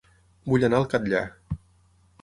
[0.53, 1.23] Vull anar a El Catllar